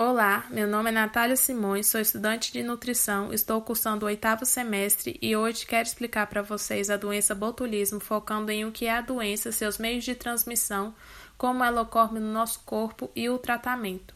Olá, 0.00 0.46
meu 0.48 0.68
nome 0.68 0.90
é 0.90 0.92
Natália 0.92 1.34
Simões, 1.34 1.88
sou 1.88 2.00
estudante 2.00 2.52
de 2.52 2.62
nutrição, 2.62 3.32
estou 3.32 3.60
cursando 3.60 4.06
o 4.06 4.08
oitavo 4.08 4.46
semestre 4.46 5.18
e 5.20 5.34
hoje 5.34 5.66
quero 5.66 5.88
explicar 5.88 6.28
para 6.28 6.40
vocês 6.40 6.88
a 6.88 6.96
doença 6.96 7.34
botulismo, 7.34 7.98
focando 7.98 8.52
em 8.52 8.64
o 8.64 8.70
que 8.70 8.86
é 8.86 8.92
a 8.92 9.00
doença, 9.00 9.50
seus 9.50 9.76
meios 9.76 10.04
de 10.04 10.14
transmissão, 10.14 10.94
como 11.36 11.64
ela 11.64 11.82
ocorre 11.82 12.20
no 12.20 12.32
nosso 12.32 12.60
corpo 12.60 13.10
e 13.12 13.28
o 13.28 13.38
tratamento. 13.38 14.14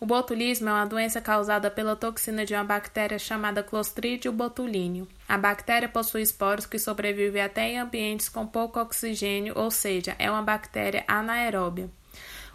O 0.00 0.04
botulismo 0.04 0.68
é 0.68 0.72
uma 0.72 0.84
doença 0.84 1.20
causada 1.20 1.70
pela 1.70 1.94
toxina 1.94 2.44
de 2.44 2.54
uma 2.54 2.64
bactéria 2.64 3.20
chamada 3.20 3.62
Clostridium 3.62 4.34
botulinum. 4.34 5.06
A 5.28 5.38
bactéria 5.38 5.88
possui 5.88 6.22
esporos 6.22 6.66
que 6.66 6.76
sobrevivem 6.76 7.40
até 7.40 7.68
em 7.68 7.78
ambientes 7.78 8.28
com 8.28 8.44
pouco 8.44 8.80
oxigênio, 8.80 9.54
ou 9.56 9.70
seja, 9.70 10.16
é 10.18 10.28
uma 10.28 10.42
bactéria 10.42 11.04
anaeróbia. 11.06 11.88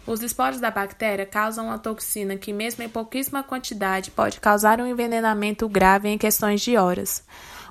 Os 0.06 0.22
esporos 0.22 0.60
da 0.60 0.70
bactéria 0.70 1.24
causam 1.24 1.66
uma 1.66 1.78
toxina 1.78 2.36
que, 2.36 2.52
mesmo 2.52 2.82
em 2.82 2.88
pouquíssima 2.88 3.42
quantidade, 3.42 4.10
pode 4.10 4.38
causar 4.38 4.78
um 4.78 4.86
envenenamento 4.86 5.66
grave 5.66 6.08
em 6.08 6.18
questões 6.18 6.60
de 6.60 6.76
horas. 6.76 7.24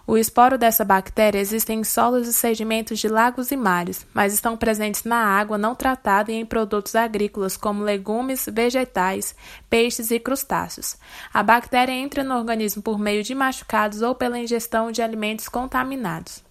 O 0.05 0.17
esporo 0.17 0.57
dessa 0.57 0.83
bactéria 0.83 1.39
existe 1.39 1.71
em 1.71 1.83
solos 1.83 2.27
e 2.27 2.33
sedimentos 2.33 2.99
de 2.99 3.07
lagos 3.07 3.51
e 3.51 3.55
mares, 3.55 4.05
mas 4.13 4.33
estão 4.33 4.57
presentes 4.57 5.03
na 5.05 5.15
água 5.15 5.57
não 5.57 5.75
tratada 5.75 6.31
e 6.31 6.35
em 6.35 6.45
produtos 6.45 6.95
agrícolas 6.95 7.55
como 7.55 7.83
legumes, 7.83 8.49
vegetais, 8.51 9.33
peixes 9.69 10.11
e 10.11 10.19
crustáceos. 10.19 10.97
A 11.33 11.41
bactéria 11.41 11.93
entra 11.93 12.23
no 12.23 12.35
organismo 12.35 12.81
por 12.81 12.99
meio 12.99 13.23
de 13.23 13.33
machucados 13.33 14.01
ou 14.01 14.13
pela 14.13 14.39
ingestão 14.39 14.91
de 14.91 15.01
alimentos 15.01 15.47
contaminados. 15.47 16.43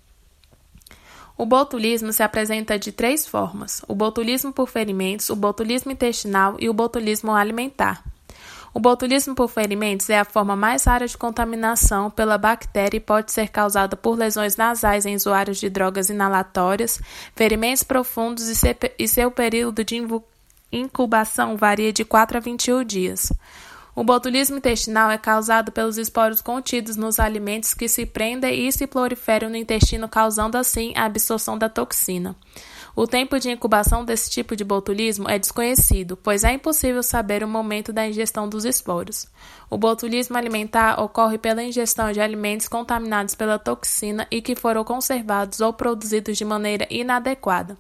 O 1.43 1.45
botulismo 1.45 2.13
se 2.13 2.23
apresenta 2.23 2.79
de 2.79 2.93
três 2.93 3.27
formas: 3.27 3.83
o 3.89 3.97
botulismo 3.97 4.53
por 4.53 4.69
ferimentos, 4.69 5.29
o 5.29 5.35
botulismo 5.35 5.91
intestinal 5.91 6.55
e 6.61 6.69
o 6.69 6.73
botulismo 6.73 7.33
alimentar. 7.33 8.05
O 8.73 8.79
botulismo 8.79 9.35
por 9.35 9.49
ferimentos 9.49 10.09
é 10.09 10.21
a 10.21 10.25
forma 10.25 10.55
mais 10.55 10.85
rara 10.85 11.05
de 11.05 11.19
contaminação 11.19 12.13
pela 12.13 12.39
bactéria 12.39 12.97
e 12.97 13.01
pode 13.01 13.33
ser 13.33 13.49
causada 13.49 13.97
por 13.97 14.17
lesões 14.17 14.57
nasais 14.57 15.05
em 15.05 15.17
usuários 15.17 15.59
de 15.59 15.69
drogas 15.69 16.11
inalatórias, 16.11 17.01
ferimentos 17.35 17.83
profundos 17.83 18.49
e 18.97 19.09
seu 19.09 19.29
período 19.29 19.83
de 19.83 20.01
incubação 20.71 21.57
varia 21.57 21.93
de 21.93 22.05
4 22.05 22.37
a 22.37 22.41
21 22.41 22.85
dias. 22.85 23.33
O 23.95 24.03
botulismo 24.03 24.57
intestinal 24.57 25.11
é 25.11 25.19
causado 25.19 25.71
pelos 25.71 25.99
esporos 25.99 26.41
contidos 26.41 26.97
nos 26.97 27.21
alimentos 27.21 27.75
que 27.75 27.87
se 27.89 28.07
prendem 28.07 28.67
e 28.67 28.73
se 28.73 28.87
proliferam 28.87 29.51
no 29.51 29.57
intestino, 29.57 30.09
causando 30.09 30.57
assim 30.57 30.95
a 30.97 31.05
absorção 31.05 31.59
da 31.59 31.69
toxina. 31.69 32.35
O 32.97 33.07
tempo 33.07 33.39
de 33.39 33.51
incubação 33.51 34.03
desse 34.03 34.31
tipo 34.31 34.57
de 34.57 34.65
botulismo 34.65 35.29
é 35.29 35.39
desconhecido, 35.39 36.17
pois 36.17 36.43
é 36.43 36.53
impossível 36.53 37.03
saber 37.03 37.45
o 37.45 37.49
momento 37.49 37.93
da 37.93 38.07
ingestão 38.07 38.49
dos 38.49 38.65
esporos. 38.65 39.27
O 39.69 39.77
botulismo 39.77 40.39
alimentar 40.39 40.99
ocorre 40.99 41.37
pela 41.37 41.63
ingestão 41.63 42.13
de 42.13 42.21
alimentos 42.21 42.69
contaminados 42.69 43.35
pela 43.35 43.59
toxina 43.59 44.27
e 44.31 44.41
que 44.41 44.57
foram 44.57 44.85
conservados 44.85 45.61
ou 45.61 45.73
produzidos 45.73 46.39
de 46.39 46.45
maneira 46.47 46.87
inadequada. 46.91 47.77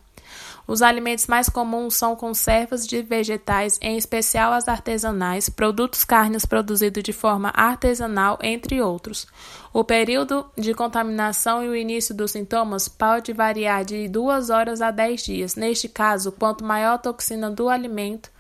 Os 0.67 0.81
alimentos 0.81 1.27
mais 1.27 1.49
comuns 1.49 1.97
são 1.97 2.15
conservas 2.15 2.87
de 2.87 3.03
vegetais, 3.03 3.79
em 3.83 3.97
especial 3.97 4.53
as 4.53 4.69
artesanais, 4.69 5.49
produtos 5.49 6.05
carnes 6.05 6.47
produzidos 6.47 7.03
de 7.03 7.13
forma 7.13 7.53
artesanal, 7.55 8.39
entre 8.43 8.81
outros. 8.81 9.27
O 9.73 9.83
período 9.83 10.47
de 10.57 10.73
contaminação 10.73 11.65
e 11.65 11.69
o 11.69 11.75
início 11.75 12.15
dos 12.15 12.31
sintomas 12.31 12.89
pode 12.89 13.33
variar 13.33 13.85
de 13.85 14.09
2 14.09 14.51
horas 14.51 14.81
a 14.81 14.91
10 14.91 15.23
dias. 15.23 15.57
Neste 15.57 15.89
caso, 15.89 16.31
quanto 16.31 16.65
maior 16.65 16.95
a 16.95 16.99
toxina 16.99 17.51
do 17.51 17.69
alimento, 17.69 18.31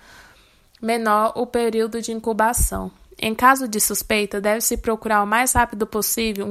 menor 0.80 1.32
o 1.34 1.46
período 1.46 2.00
de 2.00 2.12
incubação. 2.12 2.90
Em 3.24 3.36
caso 3.36 3.68
de 3.68 3.78
suspeita, 3.78 4.40
deve-se 4.40 4.76
procurar 4.76 5.22
o 5.22 5.26
mais 5.26 5.52
rápido 5.52 5.86
possível 5.86 6.44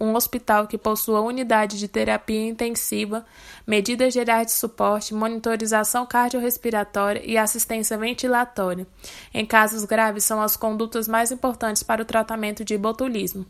um 0.00 0.14
hospital 0.14 0.66
que 0.66 0.78
possua 0.78 1.20
unidade 1.20 1.78
de 1.78 1.86
terapia 1.86 2.48
intensiva, 2.48 3.22
medidas 3.66 4.14
gerais 4.14 4.46
de 4.46 4.54
suporte, 4.54 5.12
monitorização 5.12 6.06
cardiorrespiratória 6.06 7.20
e 7.22 7.36
assistência 7.36 7.98
ventilatória. 7.98 8.86
Em 9.34 9.44
casos 9.44 9.84
graves, 9.84 10.24
são 10.24 10.40
as 10.40 10.56
condutas 10.56 11.06
mais 11.06 11.30
importantes 11.30 11.82
para 11.82 12.00
o 12.00 12.06
tratamento 12.06 12.64
de 12.64 12.78
botulismo. 12.78 13.44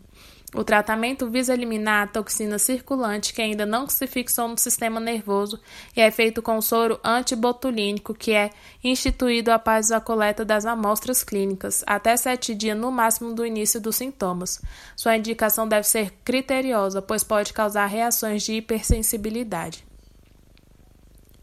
O 0.54 0.62
tratamento 0.62 1.28
visa 1.28 1.52
eliminar 1.52 2.04
a 2.04 2.06
toxina 2.06 2.58
circulante 2.58 3.34
que 3.34 3.42
ainda 3.42 3.66
não 3.66 3.88
se 3.88 4.06
fixou 4.06 4.46
no 4.46 4.56
sistema 4.56 5.00
nervoso 5.00 5.60
e 5.94 6.00
é 6.00 6.10
feito 6.10 6.40
com 6.40 6.62
soro 6.62 7.00
antibotulínico, 7.02 8.14
que 8.14 8.32
é 8.32 8.50
instituído 8.82 9.50
após 9.50 9.90
a 9.90 10.00
coleta 10.00 10.44
das 10.44 10.64
amostras 10.64 11.24
clínicas, 11.24 11.82
até 11.86 12.16
sete 12.16 12.54
dias 12.54 12.78
no 12.78 12.92
máximo 12.92 13.34
do 13.34 13.44
início 13.44 13.80
dos 13.80 13.96
sintomas. 13.96 14.62
Sua 14.94 15.16
indicação 15.16 15.66
deve 15.66 15.86
ser 15.86 16.12
criteriosa, 16.24 17.02
pois 17.02 17.24
pode 17.24 17.52
causar 17.52 17.86
reações 17.86 18.44
de 18.44 18.54
hipersensibilidade. 18.54 19.84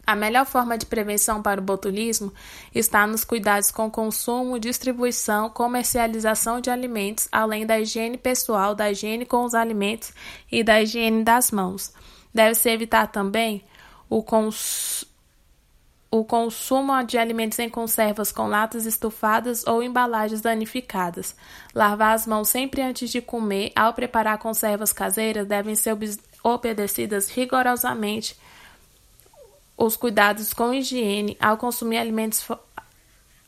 A 0.05 0.17
melhor 0.17 0.45
forma 0.45 0.77
de 0.77 0.85
prevenção 0.85 1.41
para 1.41 1.61
o 1.61 1.63
botulismo 1.63 2.33
está 2.75 3.07
nos 3.07 3.23
cuidados 3.23 3.71
com 3.71 3.89
consumo, 3.89 4.59
distribuição, 4.59 5.49
comercialização 5.49 6.59
de 6.59 6.69
alimentos, 6.69 7.29
além 7.31 7.65
da 7.65 7.79
higiene 7.79 8.17
pessoal, 8.17 8.75
da 8.75 8.91
higiene 8.91 9.25
com 9.25 9.45
os 9.45 9.53
alimentos 9.53 10.11
e 10.51 10.61
da 10.61 10.81
higiene 10.81 11.23
das 11.23 11.51
mãos. 11.51 11.93
Deve-se 12.33 12.69
evitar 12.69 13.07
também 13.07 13.63
o, 14.09 14.21
cons 14.21 15.05
o 16.11 16.25
consumo 16.25 17.01
de 17.03 17.17
alimentos 17.17 17.57
em 17.57 17.69
conservas 17.69 18.29
com 18.29 18.47
latas 18.47 18.85
estufadas 18.85 19.65
ou 19.65 19.81
embalagens 19.81 20.41
danificadas. 20.41 21.33
Lavar 21.73 22.13
as 22.13 22.27
mãos 22.27 22.49
sempre 22.49 22.81
antes 22.81 23.09
de 23.09 23.21
comer. 23.21 23.71
Ao 23.73 23.93
preparar 23.93 24.37
conservas 24.37 24.91
caseiras, 24.91 25.47
devem 25.47 25.75
ser 25.75 25.97
obedecidas 26.43 27.29
rigorosamente 27.29 28.35
os 29.85 29.95
cuidados 29.95 30.53
com 30.53 30.73
higiene 30.73 31.37
ao 31.39 31.57
consumir 31.57 31.97
alimentos 31.97 32.45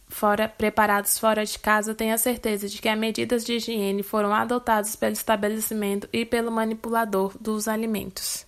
fora 0.07 0.47
preparados 0.47 1.17
fora 1.17 1.45
de 1.45 1.57
casa, 1.57 1.95
tenha 1.95 2.17
certeza 2.17 2.67
de 2.67 2.81
que 2.81 2.87
as 2.87 2.97
medidas 2.97 3.43
de 3.43 3.53
higiene 3.53 4.03
foram 4.03 4.33
adotadas 4.33 4.95
pelo 4.95 5.13
estabelecimento 5.13 6.07
e 6.13 6.25
pelo 6.25 6.51
manipulador 6.51 7.35
dos 7.39 7.67
alimentos. 7.67 8.45